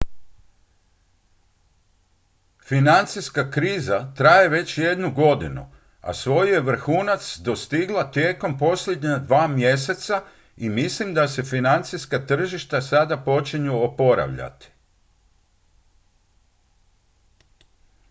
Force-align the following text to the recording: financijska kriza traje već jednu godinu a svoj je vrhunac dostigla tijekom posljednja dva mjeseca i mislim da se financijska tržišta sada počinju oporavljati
financijska 2.63 3.51
kriza 3.51 4.13
traje 4.17 4.49
već 4.49 4.77
jednu 4.77 5.11
godinu 5.11 5.71
a 6.01 6.13
svoj 6.13 6.49
je 6.49 6.61
vrhunac 6.61 7.37
dostigla 7.37 8.11
tijekom 8.11 8.57
posljednja 8.59 9.17
dva 9.19 9.47
mjeseca 9.47 10.21
i 10.57 10.69
mislim 10.69 11.13
da 11.13 11.27
se 11.27 11.43
financijska 11.43 12.25
tržišta 12.27 12.81
sada 12.81 13.17
počinju 13.17 13.83
oporavljati 13.83 14.67